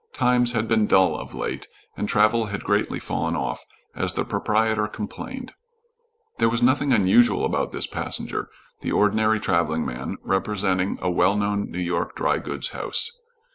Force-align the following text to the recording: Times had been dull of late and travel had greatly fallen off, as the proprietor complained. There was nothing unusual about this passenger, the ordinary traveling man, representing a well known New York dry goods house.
Times 0.13 0.53
had 0.53 0.67
been 0.67 0.87
dull 0.87 1.15
of 1.15 1.35
late 1.35 1.67
and 1.95 2.09
travel 2.09 2.47
had 2.47 2.63
greatly 2.63 2.97
fallen 2.97 3.35
off, 3.35 3.63
as 3.95 4.13
the 4.13 4.25
proprietor 4.25 4.87
complained. 4.87 5.53
There 6.39 6.49
was 6.49 6.63
nothing 6.63 6.91
unusual 6.91 7.45
about 7.45 7.71
this 7.71 7.85
passenger, 7.85 8.49
the 8.79 8.91
ordinary 8.91 9.39
traveling 9.39 9.85
man, 9.85 10.17
representing 10.23 10.97
a 11.03 11.11
well 11.11 11.35
known 11.35 11.69
New 11.69 11.77
York 11.77 12.15
dry 12.15 12.39
goods 12.39 12.69
house. 12.69 13.11